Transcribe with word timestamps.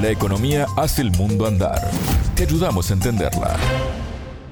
La 0.00 0.10
economía 0.10 0.66
hace 0.76 1.02
el 1.02 1.10
mundo 1.10 1.44
andar. 1.44 1.90
Te 2.36 2.44
ayudamos 2.44 2.88
a 2.88 2.94
entenderla. 2.94 3.56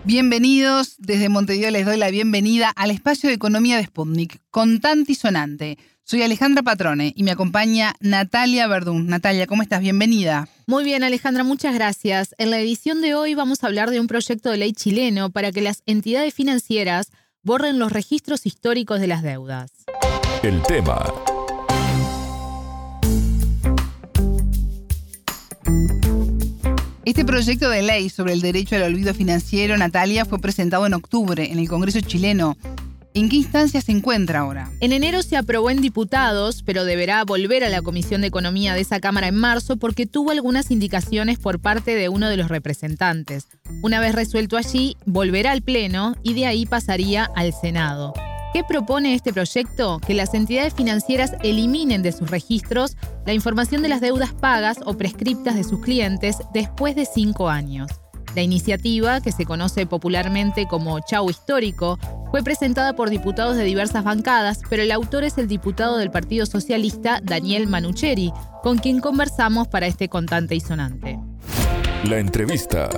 Bienvenidos, 0.02 0.96
desde 0.98 1.28
Montevideo 1.28 1.70
les 1.70 1.86
doy 1.86 1.96
la 1.98 2.10
bienvenida 2.10 2.70
al 2.74 2.90
espacio 2.90 3.28
de 3.28 3.36
economía 3.36 3.76
de 3.76 3.84
Sputnik, 3.84 4.40
contante 4.50 5.12
y 5.12 5.14
sonante. 5.14 5.78
Soy 6.02 6.22
Alejandra 6.22 6.64
Patrone 6.64 7.12
y 7.14 7.22
me 7.22 7.30
acompaña 7.30 7.94
Natalia 8.00 8.66
Verdún. 8.66 9.06
Natalia, 9.06 9.46
¿cómo 9.46 9.62
estás? 9.62 9.80
Bienvenida. 9.80 10.48
Muy 10.66 10.82
bien, 10.82 11.04
Alejandra, 11.04 11.44
muchas 11.44 11.74
gracias. 11.74 12.34
En 12.38 12.50
la 12.50 12.58
edición 12.58 13.00
de 13.00 13.14
hoy 13.14 13.34
vamos 13.34 13.62
a 13.62 13.68
hablar 13.68 13.90
de 13.90 14.00
un 14.00 14.08
proyecto 14.08 14.50
de 14.50 14.56
ley 14.56 14.72
chileno 14.72 15.30
para 15.30 15.52
que 15.52 15.60
las 15.60 15.84
entidades 15.86 16.34
financieras 16.34 17.12
borren 17.42 17.78
los 17.78 17.92
registros 17.92 18.46
históricos 18.46 18.98
de 18.98 19.06
las 19.06 19.22
deudas. 19.22 19.70
El 20.42 20.60
tema 20.62 21.04
Este 27.06 27.24
proyecto 27.24 27.70
de 27.70 27.82
ley 27.82 28.08
sobre 28.08 28.32
el 28.32 28.40
derecho 28.40 28.74
al 28.74 28.82
olvido 28.82 29.14
financiero, 29.14 29.76
Natalia, 29.76 30.24
fue 30.24 30.40
presentado 30.40 30.86
en 30.86 30.94
octubre 30.94 31.52
en 31.52 31.60
el 31.60 31.68
Congreso 31.68 32.00
chileno. 32.00 32.56
¿En 33.14 33.28
qué 33.28 33.36
instancia 33.36 33.80
se 33.80 33.92
encuentra 33.92 34.40
ahora? 34.40 34.72
En 34.80 34.90
enero 34.90 35.22
se 35.22 35.36
aprobó 35.36 35.70
en 35.70 35.80
diputados, 35.80 36.64
pero 36.64 36.84
deberá 36.84 37.22
volver 37.22 37.62
a 37.62 37.68
la 37.68 37.80
Comisión 37.80 38.22
de 38.22 38.26
Economía 38.26 38.74
de 38.74 38.80
esa 38.80 38.98
Cámara 38.98 39.28
en 39.28 39.36
marzo 39.36 39.76
porque 39.76 40.06
tuvo 40.06 40.32
algunas 40.32 40.72
indicaciones 40.72 41.38
por 41.38 41.60
parte 41.60 41.94
de 41.94 42.08
uno 42.08 42.28
de 42.28 42.38
los 42.38 42.48
representantes. 42.48 43.46
Una 43.84 44.00
vez 44.00 44.12
resuelto 44.12 44.56
allí, 44.56 44.96
volverá 45.06 45.52
al 45.52 45.62
Pleno 45.62 46.16
y 46.24 46.34
de 46.34 46.46
ahí 46.46 46.66
pasaría 46.66 47.30
al 47.36 47.52
Senado. 47.52 48.14
¿Qué 48.52 48.64
propone 48.64 49.14
este 49.14 49.32
proyecto? 49.32 50.00
Que 50.06 50.14
las 50.14 50.32
entidades 50.32 50.74
financieras 50.74 51.32
eliminen 51.42 52.02
de 52.02 52.12
sus 52.12 52.30
registros 52.30 52.96
la 53.26 53.34
información 53.34 53.82
de 53.82 53.88
las 53.88 54.00
deudas 54.00 54.32
pagas 54.32 54.78
o 54.84 54.96
prescriptas 54.96 55.56
de 55.56 55.64
sus 55.64 55.80
clientes 55.80 56.38
después 56.54 56.96
de 56.96 57.04
cinco 57.04 57.48
años. 57.48 57.90
La 58.34 58.42
iniciativa, 58.42 59.20
que 59.20 59.32
se 59.32 59.46
conoce 59.46 59.86
popularmente 59.86 60.66
como 60.68 61.00
Chau 61.00 61.30
Histórico, 61.30 61.98
fue 62.30 62.42
presentada 62.42 62.94
por 62.94 63.08
diputados 63.08 63.56
de 63.56 63.64
diversas 63.64 64.04
bancadas, 64.04 64.60
pero 64.68 64.82
el 64.82 64.92
autor 64.92 65.24
es 65.24 65.38
el 65.38 65.48
diputado 65.48 65.96
del 65.96 66.10
Partido 66.10 66.44
Socialista, 66.44 67.20
Daniel 67.22 67.66
Manucheri, 67.66 68.32
con 68.62 68.78
quien 68.78 69.00
conversamos 69.00 69.68
para 69.68 69.86
este 69.86 70.08
contante 70.08 70.54
y 70.54 70.60
sonante. 70.60 71.18
La 72.04 72.18
entrevista. 72.18 72.90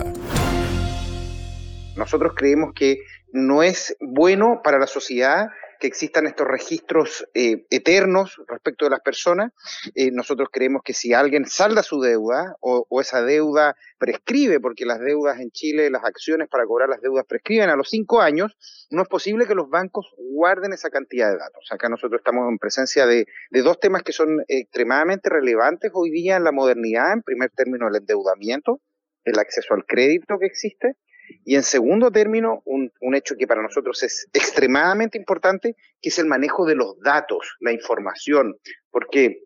Nosotros 1.96 2.32
creemos 2.36 2.72
que 2.74 2.98
no 3.32 3.62
es 3.62 3.96
bueno 4.00 4.60
para 4.62 4.78
la 4.78 4.86
sociedad 4.86 5.48
que 5.78 5.86
existan 5.86 6.26
estos 6.26 6.46
registros 6.46 7.28
eh, 7.34 7.64
eternos 7.70 8.40
respecto 8.48 8.84
de 8.84 8.90
las 8.90 9.00
personas. 9.00 9.52
Eh, 9.94 10.10
nosotros 10.10 10.48
creemos 10.52 10.82
que 10.84 10.92
si 10.92 11.14
alguien 11.14 11.46
salda 11.46 11.82
su 11.82 12.00
deuda 12.00 12.56
o, 12.60 12.86
esa 13.00 13.22
deuda 13.22 13.76
prescribe, 13.98 14.60
porque 14.60 14.84
las 14.84 15.00
deudas 15.00 15.38
en 15.40 15.50
Chile, 15.50 15.90
las 15.90 16.04
acciones 16.04 16.48
para 16.48 16.66
cobrar 16.66 16.88
las 16.88 17.00
deudas 17.00 17.24
prescriben 17.26 17.70
a 17.70 17.76
los 17.76 17.88
cinco 17.90 18.20
años, 18.20 18.56
no 18.90 19.02
es 19.02 19.08
posible 19.08 19.46
que 19.46 19.54
los 19.54 19.68
bancos 19.68 20.12
guarden 20.16 20.72
esa 20.72 20.90
cantidad 20.90 21.30
de 21.30 21.38
datos. 21.38 21.68
Acá 21.70 21.88
nosotros 21.88 22.20
estamos 22.20 22.48
en 22.50 22.58
presencia 22.58 23.06
de, 23.06 23.26
de 23.50 23.62
dos 23.62 23.78
temas 23.78 24.02
que 24.02 24.12
son 24.12 24.42
extremadamente 24.48 25.30
relevantes 25.30 25.92
hoy 25.94 26.10
día 26.10 26.36
en 26.36 26.44
la 26.44 26.52
modernidad. 26.52 27.12
En 27.12 27.22
primer 27.22 27.50
término, 27.50 27.88
el 27.88 27.96
endeudamiento, 27.96 28.80
el 29.24 29.38
acceso 29.38 29.74
al 29.74 29.84
crédito 29.84 30.38
que 30.38 30.46
existe 30.46 30.96
y 31.44 31.56
en 31.56 31.62
segundo 31.62 32.10
término, 32.10 32.62
un, 32.64 32.90
hecho 33.14 33.36
que 33.36 33.46
para 33.46 33.62
nosotros 33.62 34.02
es 34.02 34.28
extremadamente 34.32 35.18
importante, 35.18 35.76
que 36.00 36.08
es 36.08 36.18
el 36.18 36.26
manejo 36.26 36.66
de 36.66 36.74
los 36.74 36.98
datos, 37.00 37.56
la 37.60 37.72
información, 37.72 38.56
porque 38.90 39.44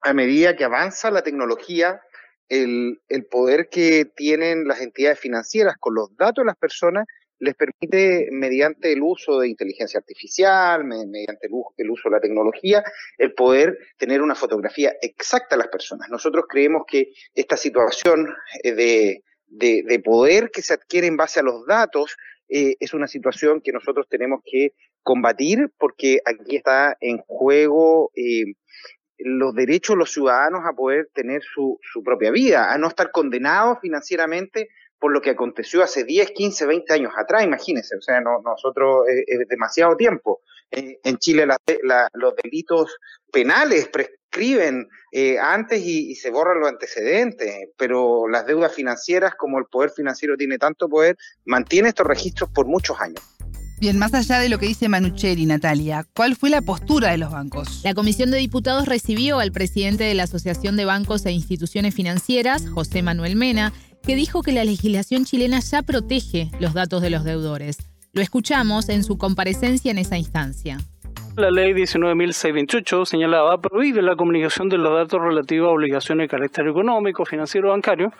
a 0.00 0.12
medida 0.12 0.56
que 0.56 0.64
avanza 0.64 1.10
la 1.10 1.22
tecnología, 1.22 2.00
el, 2.48 2.98
poder 3.30 3.68
que 3.70 4.04
tienen 4.16 4.66
las 4.66 4.80
entidades 4.80 5.18
financieras 5.18 5.76
con 5.78 5.94
los 5.94 6.14
datos 6.16 6.42
de 6.42 6.46
las 6.46 6.56
personas 6.56 7.06
les 7.38 7.54
permite, 7.56 8.28
mediante 8.30 8.92
el 8.92 9.02
uso 9.02 9.40
de 9.40 9.48
inteligencia 9.48 9.98
artificial, 9.98 10.84
mediante 10.84 11.48
el, 11.48 11.52
el, 11.76 11.90
uso 11.90 12.08
de 12.08 12.14
la 12.14 12.20
tecnología, 12.20 12.84
el 13.18 13.34
poder 13.34 13.76
tener 13.98 14.22
una 14.22 14.36
fotografía 14.36 14.94
exacta 15.02 15.56
de 15.56 15.62
las 15.62 15.68
personas. 15.68 16.08
Nosotros 16.08 16.44
creemos 16.48 16.84
que 16.86 17.12
esta 17.34 17.56
situación 17.56 18.32
eh, 18.62 19.22
de, 19.52 19.82
de, 19.86 20.00
poder 20.00 20.50
que 20.50 20.62
se 20.62 20.74
adquiere 20.74 21.06
en 21.06 21.16
base 21.16 21.40
a 21.40 21.42
los 21.42 21.66
datos 21.66 22.16
eh, 22.48 22.76
es 22.80 22.94
una 22.94 23.06
situación 23.06 23.60
que 23.62 23.72
nosotros 23.72 24.06
tenemos 24.08 24.40
que 24.44 24.74
combatir 25.02 25.70
porque 25.78 26.20
aquí 26.24 26.56
está 26.56 26.96
en 27.00 27.18
juego 27.18 28.10
eh, 28.14 28.54
los 29.18 29.54
derechos 29.54 29.94
de 29.94 29.98
los 29.98 30.12
ciudadanos 30.12 30.62
a 30.66 30.72
poder 30.72 31.08
tener 31.14 31.42
su, 31.42 31.78
su 31.82 32.02
propia 32.02 32.30
vida, 32.30 32.72
a 32.72 32.78
no 32.78 32.88
estar 32.88 33.10
condenados 33.10 33.78
financieramente 33.80 34.68
por 34.98 35.12
lo 35.12 35.20
que 35.20 35.30
aconteció 35.30 35.82
hace 35.82 36.04
10, 36.04 36.30
15, 36.30 36.66
20 36.66 36.92
años 36.92 37.12
atrás, 37.16 37.44
imagínense, 37.44 37.96
o 37.96 38.00
sea, 38.00 38.20
no, 38.20 38.40
nosotros 38.42 39.08
eh, 39.08 39.24
es 39.26 39.48
demasiado 39.48 39.96
tiempo. 39.96 40.40
en 40.70 41.18
Chile 41.18 41.46
los 42.14 42.34
delitos 42.42 42.96
penales 43.32 43.88
prescriben 44.32 44.88
eh, 45.12 45.38
antes 45.38 45.82
y, 45.84 46.14
se 46.14 46.30
borran 46.30 46.60
los 46.60 46.68
antecedentes, 46.68 47.68
pero 47.76 48.28
las 48.28 48.46
deudas 48.46 48.72
financieras, 48.74 49.34
como 49.36 49.58
el 49.58 49.66
poder 49.66 49.90
financiero 49.90 50.36
tiene 50.36 50.58
tanto 50.58 50.88
poder, 50.88 51.16
mantiene 51.44 51.90
estos 51.90 52.06
registros 52.06 52.50
por 52.50 52.66
muchos 52.66 52.98
años. 53.00 53.20
Bien, 53.80 53.98
más 53.98 54.14
allá 54.14 54.38
de 54.38 54.48
lo 54.48 54.58
que 54.58 54.66
dice 54.66 54.88
Manucheri, 54.88 55.44
Natalia, 55.44 56.06
¿cuál 56.14 56.36
fue 56.36 56.50
la 56.50 56.62
postura 56.62 57.10
de 57.10 57.18
los 57.18 57.32
bancos? 57.32 57.80
La 57.82 57.94
Comisión 57.94 58.30
de 58.30 58.38
Diputados 58.38 58.86
recibió 58.86 59.40
al 59.40 59.50
presidente 59.50 60.04
de 60.04 60.14
la 60.14 60.22
Asociación 60.22 60.76
de 60.76 60.84
Bancos 60.84 61.26
e 61.26 61.32
Instituciones 61.32 61.94
Financieras, 61.94 62.68
José 62.68 63.02
Manuel 63.02 63.34
Mena, 63.34 63.72
que 64.02 64.14
dijo 64.14 64.42
que 64.42 64.52
la 64.52 64.64
legislación 64.64 65.24
chilena 65.24 65.60
ya 65.60 65.82
protege 65.82 66.50
los 66.60 66.74
datos 66.74 67.02
de 67.02 67.10
los 67.10 67.24
deudores. 67.24 67.78
Lo 68.12 68.22
escuchamos 68.22 68.88
en 68.88 69.02
su 69.02 69.18
comparecencia 69.18 69.90
en 69.90 69.98
esa 69.98 70.16
instancia. 70.16 70.78
La 71.34 71.50
ley 71.50 71.72
19.628 71.72 73.06
señalaba 73.06 73.56
prohíbe 73.56 74.02
la 74.02 74.16
comunicación 74.16 74.68
de 74.68 74.76
los 74.76 74.92
datos 74.92 75.18
relativos 75.18 75.68
a 75.68 75.72
obligaciones 75.72 76.24
de 76.24 76.28
carácter 76.28 76.68
económico, 76.68 77.24
financiero 77.24 77.68
o 77.68 77.70
bancario 77.70 78.12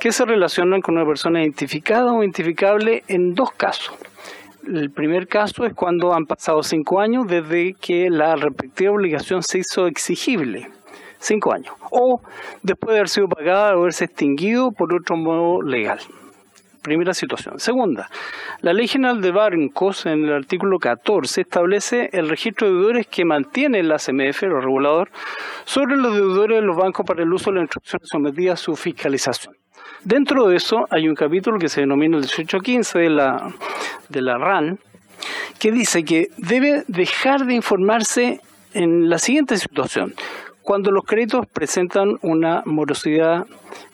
que 0.00 0.10
se 0.10 0.24
relacionan 0.24 0.80
con 0.80 0.96
una 0.96 1.06
persona 1.06 1.42
identificada 1.42 2.12
o 2.12 2.24
identificable 2.24 3.04
en 3.06 3.34
dos 3.34 3.52
casos. 3.52 3.94
El 4.66 4.90
primer 4.90 5.28
caso 5.28 5.64
es 5.64 5.74
cuando 5.74 6.12
han 6.12 6.26
pasado 6.26 6.64
cinco 6.64 6.98
años 6.98 7.28
desde 7.28 7.74
que 7.74 8.10
la 8.10 8.34
respectiva 8.34 8.90
obligación 8.90 9.44
se 9.44 9.58
hizo 9.58 9.86
exigible. 9.86 10.68
Cinco 11.20 11.52
años. 11.52 11.74
O 11.92 12.20
después 12.64 12.94
de 12.94 12.98
haber 12.98 13.08
sido 13.10 13.28
pagada 13.28 13.76
o 13.76 13.82
haberse 13.82 14.06
extinguido 14.06 14.72
por 14.72 14.92
otro 14.92 15.16
modo 15.16 15.62
legal. 15.62 16.00
Primera 16.82 17.12
situación. 17.12 17.60
Segunda, 17.60 18.08
la 18.62 18.72
Ley 18.72 18.88
General 18.88 19.20
de 19.20 19.32
Bancos 19.32 20.06
en 20.06 20.24
el 20.24 20.32
artículo 20.32 20.78
14 20.78 21.42
establece 21.42 22.08
el 22.12 22.28
registro 22.28 22.66
de 22.66 22.72
deudores 22.72 23.06
que 23.06 23.26
mantiene 23.26 23.82
la 23.82 23.98
CMF, 23.98 24.44
el 24.44 24.62
regulador, 24.62 25.10
sobre 25.64 25.96
los 25.96 26.14
deudores 26.14 26.60
de 26.60 26.66
los 26.66 26.76
bancos 26.76 27.04
para 27.04 27.22
el 27.22 27.32
uso 27.32 27.50
de 27.50 27.56
las 27.56 27.64
instrucciones 27.64 28.08
sometidas 28.08 28.60
a 28.60 28.62
su 28.62 28.76
fiscalización. 28.76 29.54
Dentro 30.04 30.48
de 30.48 30.56
eso 30.56 30.86
hay 30.90 31.06
un 31.06 31.14
capítulo 31.14 31.58
que 31.58 31.68
se 31.68 31.82
denomina 31.82 32.16
el 32.16 32.22
1815 32.22 32.98
de 32.98 33.10
la, 33.10 33.52
de 34.08 34.22
la 34.22 34.38
RAN, 34.38 34.78
que 35.58 35.72
dice 35.72 36.02
que 36.04 36.28
debe 36.38 36.84
dejar 36.88 37.44
de 37.44 37.54
informarse 37.54 38.40
en 38.72 39.10
la 39.10 39.18
siguiente 39.18 39.58
situación 39.58 40.14
cuando 40.70 40.92
los 40.92 41.02
créditos 41.02 41.48
presentan 41.48 42.16
una 42.22 42.62
morosidad 42.64 43.44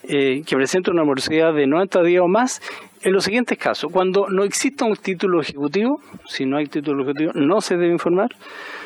eh, 0.03 0.42
que 0.47 0.56
presenta 0.56 0.91
una 0.91 1.04
morosidad 1.04 1.54
de 1.54 1.66
90 1.66 2.03
días 2.03 2.22
o 2.22 2.28
más, 2.28 2.60
en 3.00 3.14
los 3.14 3.25
siguientes 3.25 3.56
casos, 3.56 3.91
cuando 3.91 4.28
no 4.28 4.44
exista 4.44 4.84
un 4.84 4.94
título 4.94 5.41
ejecutivo, 5.41 6.03
si 6.26 6.44
no 6.44 6.59
hay 6.59 6.66
título 6.66 7.03
ejecutivo, 7.03 7.32
no 7.34 7.62
se 7.62 7.78
debe 7.78 7.94
informar. 7.94 8.28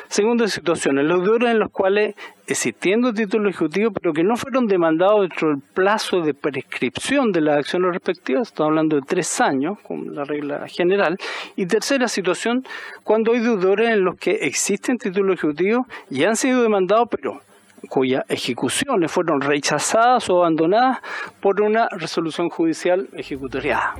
Segunda 0.07 0.47
situación, 0.47 1.05
los 1.05 1.21
deudores 1.21 1.49
en 1.49 1.59
los 1.59 1.69
cuales, 1.69 2.15
existiendo 2.47 3.13
título 3.13 3.49
ejecutivo, 3.49 3.91
pero 3.91 4.13
que 4.13 4.23
no 4.23 4.37
fueron 4.37 4.67
demandados 4.67 5.27
dentro 5.27 5.49
del 5.49 5.59
plazo 5.59 6.21
de 6.21 6.33
prescripción 6.33 7.33
de 7.33 7.41
las 7.41 7.57
acciones 7.57 7.91
respectivas, 7.91 8.47
estamos 8.47 8.69
hablando 8.69 8.95
de 8.95 9.01
tres 9.01 9.41
años, 9.41 9.77
con 9.81 10.15
la 10.15 10.23
regla 10.23 10.65
general. 10.69 11.17
Y 11.57 11.65
tercera 11.65 12.07
situación, 12.07 12.65
cuando 13.03 13.33
hay 13.33 13.39
deudores 13.39 13.89
en 13.89 14.05
los 14.05 14.15
que 14.15 14.31
existen 14.31 14.97
títulos 14.97 15.33
ejecutivos 15.35 15.85
y 16.09 16.23
han 16.23 16.37
sido 16.37 16.63
demandados, 16.63 17.09
pero 17.11 17.41
cuyas 17.89 18.23
ejecuciones 18.29 19.11
fueron 19.11 19.41
rechazadas 19.41 20.29
o 20.29 20.39
abandonadas 20.39 20.99
por 21.39 21.61
una 21.61 21.87
resolución 21.89 22.49
judicial 22.49 23.07
ejecutoriada. 23.13 23.95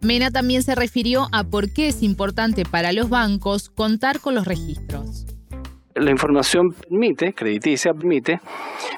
Mena 0.00 0.30
también 0.30 0.62
se 0.62 0.74
refirió 0.74 1.28
a 1.32 1.44
por 1.44 1.72
qué 1.72 1.88
es 1.88 2.02
importante 2.02 2.64
para 2.64 2.92
los 2.92 3.08
bancos 3.08 3.70
contar 3.70 4.20
con 4.20 4.34
los 4.34 4.46
registros. 4.46 5.26
La 5.94 6.10
información 6.10 6.72
permite, 6.72 7.32
crediticia 7.32 7.94
permite, 7.94 8.40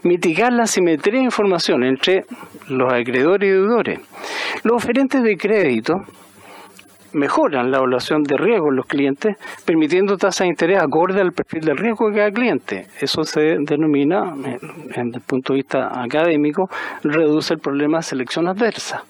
mitigar 0.03 0.53
la 0.53 0.67
simetría 0.67 1.21
de 1.21 1.27
información 1.27 1.85
entre 1.85 2.25
los 2.69 2.93
acreedores 2.93 3.49
y 3.49 3.53
deudores. 3.53 4.01
Los 4.65 4.83
oferentes 4.83 5.23
de 5.23 5.37
crédito 5.37 6.05
mejoran 7.13 7.71
la 7.71 7.79
evaluación 7.79 8.23
de 8.23 8.37
riesgo 8.37 8.69
en 8.69 8.77
los 8.77 8.87
clientes, 8.87 9.37
permitiendo 9.65 10.17
tasas 10.17 10.45
de 10.45 10.49
interés 10.49 10.83
acorde 10.83 11.21
al 11.21 11.33
perfil 11.33 11.63
del 11.63 11.77
riesgo 11.77 12.11
de 12.11 12.17
cada 12.17 12.31
cliente. 12.31 12.87
Eso 13.01 13.25
se 13.25 13.59
denomina, 13.61 14.35
desde 14.37 15.03
el 15.03 15.21
punto 15.21 15.53
de 15.53 15.59
vista 15.59 16.03
académico, 16.03 16.69
reduce 17.03 17.55
el 17.55 17.61
problema 17.61 17.99
de 17.99 18.03
selección 18.03 18.49
adversa. 18.49 19.05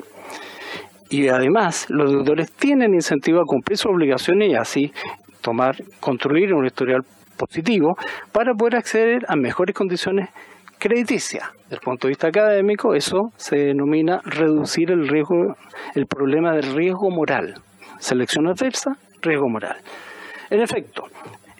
Y 1.10 1.28
además, 1.28 1.86
los 1.88 2.10
deudores 2.10 2.52
tienen 2.52 2.94
incentivo 2.94 3.40
a 3.40 3.46
cumplir 3.46 3.78
sus 3.78 3.90
obligaciones 3.90 4.50
y 4.50 4.54
así 4.54 4.92
tomar, 5.40 5.76
construir 6.00 6.52
un 6.52 6.66
historial 6.66 7.02
positivo 7.36 7.96
para 8.32 8.52
poder 8.52 8.76
acceder 8.76 9.24
a 9.28 9.36
mejores 9.36 9.74
condiciones 9.74 10.28
crediticias. 10.78 11.44
Desde 11.64 11.76
el 11.76 11.80
punto 11.80 12.06
de 12.06 12.10
vista 12.10 12.28
académico, 12.28 12.94
eso 12.94 13.32
se 13.36 13.56
denomina 13.56 14.20
reducir 14.24 14.90
el 14.90 15.08
riesgo, 15.08 15.56
el 15.94 16.06
problema 16.06 16.52
del 16.52 16.74
riesgo 16.74 17.10
moral. 17.10 17.54
Selección 17.98 18.46
adversa, 18.46 18.96
riesgo 19.22 19.48
moral. 19.48 19.76
En 20.50 20.60
efecto, 20.60 21.04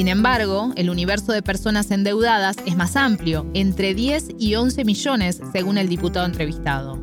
Sin 0.00 0.08
embargo, 0.08 0.72
el 0.76 0.88
universo 0.88 1.30
de 1.32 1.42
personas 1.42 1.90
endeudadas 1.90 2.56
es 2.64 2.74
más 2.74 2.96
amplio, 2.96 3.44
entre 3.52 3.92
10 3.92 4.28
y 4.38 4.54
11 4.54 4.86
millones, 4.86 5.42
según 5.52 5.76
el 5.76 5.90
diputado 5.90 6.24
entrevistado. 6.24 6.98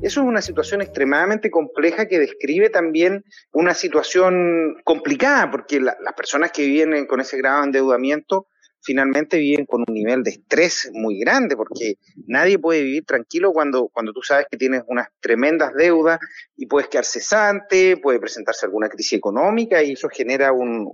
Eso 0.00 0.22
es 0.22 0.26
una 0.26 0.40
situación 0.40 0.80
extremadamente 0.80 1.50
compleja 1.50 2.08
que 2.08 2.18
describe 2.18 2.70
también 2.70 3.24
una 3.52 3.74
situación 3.74 4.74
complicada, 4.84 5.50
porque 5.50 5.80
las 5.80 6.14
personas 6.16 6.50
que 6.50 6.64
viven 6.64 7.04
con 7.04 7.20
ese 7.20 7.36
grado 7.36 7.60
de 7.60 7.66
endeudamiento 7.66 8.46
finalmente 8.84 9.38
viven 9.38 9.64
con 9.64 9.82
un 9.86 9.94
nivel 9.94 10.22
de 10.22 10.30
estrés 10.30 10.90
muy 10.92 11.18
grande, 11.18 11.56
porque 11.56 11.94
nadie 12.26 12.58
puede 12.58 12.82
vivir 12.82 13.04
tranquilo 13.04 13.52
cuando, 13.52 13.88
cuando 13.88 14.12
tú 14.12 14.22
sabes 14.22 14.46
que 14.50 14.58
tienes 14.58 14.82
unas 14.86 15.08
tremendas 15.20 15.74
deudas 15.74 16.20
y 16.56 16.66
puedes 16.66 16.88
quedar 16.88 17.06
cesante, 17.06 17.96
puede 17.96 18.20
presentarse 18.20 18.66
alguna 18.66 18.88
crisis 18.88 19.14
económica 19.14 19.82
y 19.82 19.92
eso 19.92 20.08
genera 20.08 20.52
un, 20.52 20.92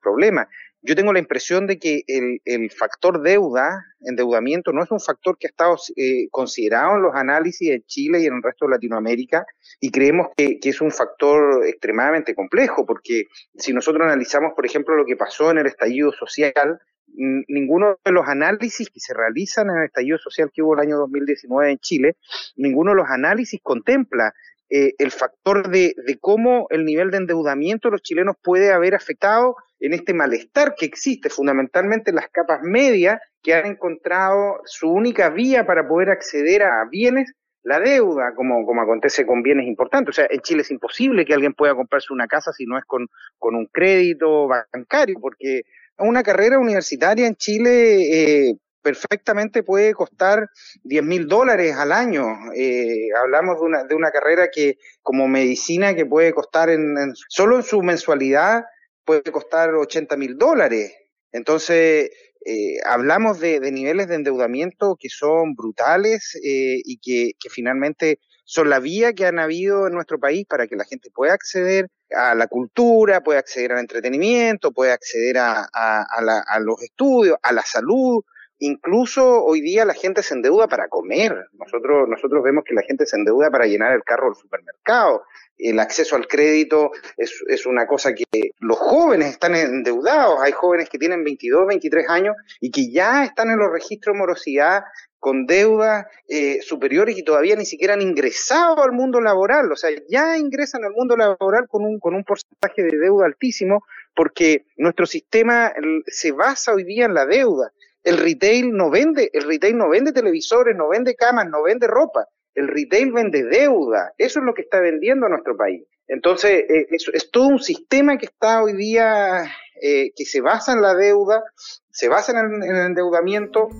problema. 0.00 0.48
Yo 0.86 0.94
tengo 0.94 1.12
la 1.12 1.18
impresión 1.18 1.66
de 1.66 1.80
que 1.80 2.04
el, 2.06 2.40
el, 2.44 2.70
factor 2.70 3.20
deuda, 3.20 3.84
endeudamiento, 4.02 4.72
no 4.72 4.84
es 4.84 4.90
un 4.92 5.00
factor 5.00 5.36
que 5.36 5.48
ha 5.48 5.50
estado 5.50 5.76
eh, 5.96 6.28
considerado 6.30 6.94
en 6.94 7.02
los 7.02 7.14
análisis 7.16 7.70
en 7.70 7.82
Chile 7.86 8.20
y 8.20 8.26
en 8.26 8.34
el 8.34 8.42
resto 8.42 8.66
de 8.66 8.70
Latinoamérica 8.70 9.44
y 9.80 9.90
creemos 9.90 10.28
que, 10.36 10.60
que 10.60 10.68
es 10.68 10.80
un 10.80 10.92
factor 10.92 11.66
extremadamente 11.66 12.36
complejo, 12.36 12.86
porque 12.86 13.24
si 13.56 13.72
nosotros 13.72 14.04
analizamos, 14.04 14.52
por 14.54 14.64
ejemplo, 14.64 14.94
lo 14.94 15.04
que 15.04 15.16
pasó 15.16 15.50
en 15.50 15.58
el 15.58 15.66
estallido 15.66 16.12
social, 16.12 16.78
ninguno 17.16 17.98
de 18.04 18.12
los 18.12 18.28
análisis 18.28 18.88
que 18.88 19.00
se 19.00 19.12
realizan 19.12 19.68
en 19.70 19.78
el 19.78 19.84
estallido 19.86 20.18
social 20.18 20.50
que 20.54 20.62
hubo 20.62 20.74
el 20.74 20.80
año 20.80 20.98
2019 20.98 21.72
en 21.72 21.78
Chile, 21.78 22.16
ninguno 22.54 22.92
de 22.92 22.98
los 22.98 23.08
análisis 23.08 23.60
contempla 23.60 24.32
eh, 24.68 24.94
el 24.98 25.10
factor 25.10 25.68
de, 25.68 25.94
cómo 26.20 26.66
el 26.70 26.84
nivel 26.84 27.10
de 27.10 27.18
endeudamiento 27.18 27.88
de 27.88 27.92
los 27.92 28.02
chilenos 28.02 28.36
puede 28.42 28.72
haber 28.72 28.94
afectado 28.94 29.56
en 29.78 29.92
este 29.92 30.12
malestar 30.14 30.74
que 30.76 30.86
existe 30.86 31.30
fundamentalmente 31.30 32.10
en 32.10 32.16
las 32.16 32.28
capas 32.28 32.60
medias 32.62 33.20
que 33.42 33.54
han 33.54 33.66
encontrado 33.66 34.60
su 34.64 34.88
única 34.88 35.30
vía 35.30 35.66
para 35.66 35.86
poder 35.86 36.10
acceder 36.10 36.62
a 36.62 36.84
bienes 36.90 37.32
la 37.62 37.80
deuda, 37.80 38.32
como, 38.34 38.64
como 38.64 38.80
acontece 38.82 39.26
con 39.26 39.42
bienes 39.42 39.66
importantes. 39.66 40.10
O 40.10 40.12
sea, 40.14 40.26
en 40.30 40.40
Chile 40.40 40.62
es 40.62 40.70
imposible 40.70 41.24
que 41.24 41.34
alguien 41.34 41.52
pueda 41.52 41.74
comprarse 41.74 42.12
una 42.12 42.28
casa 42.28 42.52
si 42.52 42.64
no 42.64 42.78
es 42.78 42.84
con, 42.84 43.08
con 43.38 43.56
un 43.56 43.66
crédito 43.66 44.48
bancario, 44.48 45.18
porque 45.20 45.62
una 45.98 46.22
carrera 46.22 46.58
universitaria 46.58 47.26
en 47.26 47.34
Chile 47.36 48.48
eh, 48.48 48.56
perfectamente 48.86 49.64
puede 49.64 49.94
costar 49.94 50.48
10 50.84 51.02
mil 51.02 51.26
dólares 51.26 51.74
al 51.74 51.90
año. 51.90 52.24
Eh, 52.54 53.08
hablamos 53.20 53.56
de 53.56 53.62
una, 53.62 53.82
de 53.82 53.96
una 53.96 54.12
carrera 54.12 54.48
que, 54.48 54.78
como 55.02 55.26
medicina, 55.26 55.96
que 55.96 56.06
puede 56.06 56.32
costar 56.32 56.70
en, 56.70 56.94
solo 57.28 57.56
en 57.56 57.64
su 57.64 57.82
mensualidad 57.82 58.62
puede 59.04 59.22
costar 59.22 59.74
80 59.74 60.16
mil 60.16 60.38
dólares. 60.38 60.94
Entonces, 61.32 62.10
eh, 62.44 62.76
hablamos 62.84 63.40
de, 63.40 63.58
niveles 63.72 64.06
de 64.06 64.14
endeudamiento 64.14 64.96
que 64.96 65.08
son 65.08 65.56
brutales 65.56 66.38
y 66.40 66.98
que, 66.98 67.32
que 67.40 67.50
finalmente 67.50 68.20
son 68.44 68.70
la 68.70 68.78
vía 68.78 69.14
que 69.14 69.26
han 69.26 69.40
habido 69.40 69.88
en 69.88 69.94
nuestro 69.94 70.20
país 70.20 70.46
para 70.48 70.68
que 70.68 70.76
la 70.76 70.84
gente 70.84 71.10
pueda 71.10 71.34
acceder 71.34 71.88
a 72.12 72.36
la 72.36 72.46
cultura, 72.46 73.20
pueda 73.24 73.40
acceder 73.40 73.72
al 73.72 73.80
entretenimiento, 73.80 74.70
pueda 74.70 74.94
acceder 74.94 75.38
a, 75.38 75.66
a, 75.72 76.60
los 76.60 76.80
estudios, 76.80 77.36
a 77.42 77.52
la 77.52 77.62
salud. 77.62 78.22
Incluso 78.58 79.44
hoy 79.44 79.60
día 79.60 79.84
la 79.84 79.92
gente 79.92 80.22
se 80.22 80.34
endeuda 80.34 80.66
para 80.66 80.88
comer. 80.88 81.46
Nosotros, 81.52 82.08
nosotros 82.08 82.42
vemos 82.42 82.64
que 82.64 82.74
la 82.74 82.82
gente 82.82 83.04
se 83.04 83.16
endeuda 83.16 83.50
para 83.50 83.66
llenar 83.66 83.92
el 83.92 84.02
carro 84.02 84.26
del 84.26 84.34
supermercado. 84.34 85.24
El 85.58 85.78
acceso 85.78 86.16
al 86.16 86.26
crédito 86.26 86.90
es, 87.16 87.66
una 87.66 87.86
cosa 87.86 88.14
que 88.14 88.24
los 88.60 88.78
jóvenes 88.78 89.28
están 89.28 89.54
endeudados. 89.54 90.38
Hay 90.40 90.52
jóvenes 90.52 90.88
que 90.88 90.98
tienen 90.98 91.22
22, 91.24 91.66
23 91.66 92.08
años 92.08 92.36
y 92.60 92.70
que 92.70 92.90
ya 92.90 93.24
están 93.24 93.50
en 93.50 93.58
los 93.58 93.70
registros 93.70 94.14
de 94.14 94.20
morosidad 94.20 94.84
con 95.18 95.46
deudas 95.46 96.06
eh, 96.28 96.60
superiores 96.62 97.18
y 97.18 97.24
todavía 97.24 97.56
ni 97.56 97.64
siquiera 97.66 97.94
han 97.94 98.02
ingresado 98.02 98.82
al 98.82 98.92
mundo 98.92 99.20
laboral, 99.20 99.72
o 99.72 99.76
sea, 99.76 99.90
ya 100.08 100.38
ingresan 100.38 100.84
al 100.84 100.92
mundo 100.92 101.16
laboral 101.16 101.66
con 101.68 101.84
un, 101.84 101.98
con 101.98 102.14
un 102.14 102.22
porcentaje 102.22 102.82
de 102.82 102.96
deuda 102.96 103.26
altísimo 103.26 103.82
porque 104.14 104.66
nuestro 104.76 105.04
sistema 105.04 105.72
se 106.06 106.32
basa 106.32 106.72
hoy 106.72 106.84
día 106.84 107.04
en 107.06 107.14
la 107.14 107.26
deuda. 107.26 107.72
El 108.06 108.18
retail 108.18 108.72
no 108.72 108.88
vende, 108.88 109.30
el 109.32 109.42
retail 109.42 109.76
no 109.76 109.88
vende 109.88 110.12
televisores, 110.12 110.76
no 110.76 110.88
vende 110.88 111.16
camas, 111.16 111.48
no 111.50 111.64
vende 111.64 111.88
ropa. 111.88 112.28
El 112.54 112.68
retail 112.68 113.10
vende 113.12 113.42
deuda. 113.42 114.14
Eso 114.16 114.38
es 114.38 114.46
lo 114.46 114.54
que 114.54 114.62
está 114.62 114.78
vendiendo 114.80 115.28
nuestro 115.28 115.56
país. 115.56 115.82
Entonces, 116.06 116.64
eh, 116.70 116.86
es, 116.88 117.30
todo 117.32 117.48
un 117.48 117.58
sistema 117.58 118.16
que 118.16 118.26
está 118.26 118.62
hoy 118.62 118.74
día, 118.74 119.50
eh, 119.82 120.12
que 120.14 120.24
se 120.24 120.40
basa 120.40 120.72
en 120.72 120.82
la 120.82 120.94
deuda, 120.94 121.42
se 121.90 122.08
basa 122.08 122.30
en 122.30 122.62
el 122.62 122.76
endeudamiento 122.76 123.70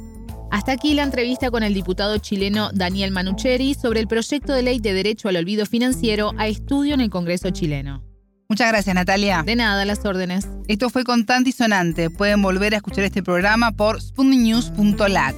hasta 0.48 0.72
aquí 0.72 0.94
la 0.94 1.02
entrevista 1.02 1.50
con 1.50 1.64
el 1.64 1.74
diputado 1.74 2.18
chileno 2.18 2.70
Daniel 2.72 3.10
Manucheri 3.10 3.74
sobre 3.74 4.00
el 4.00 4.06
proyecto 4.06 4.52
de 4.52 4.62
ley 4.62 4.78
de 4.78 4.94
derecho 4.94 5.28
al 5.28 5.36
olvido 5.36 5.66
financiero 5.66 6.32
a 6.38 6.46
estudio 6.46 6.94
en 6.94 7.00
el 7.00 7.10
Congreso 7.10 7.50
chileno. 7.50 8.05
Muchas 8.48 8.68
gracias, 8.68 8.94
Natalia. 8.94 9.42
De 9.44 9.56
nada, 9.56 9.84
las 9.84 10.04
órdenes. 10.04 10.48
Esto 10.68 10.90
fue 10.90 11.04
Contante 11.04 11.50
y 11.50 11.52
Sonante. 11.52 12.10
Pueden 12.10 12.42
volver 12.42 12.74
a 12.74 12.76
escuchar 12.76 13.04
este 13.04 13.22
programa 13.22 13.72
por 13.72 14.00
spundinews.lat. 14.00 15.34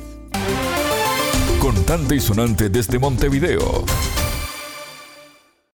Contante 1.61 2.17
y 2.17 2.21
Sonante 2.21 2.69
desde 2.69 2.99
Montevideo. 2.99 3.85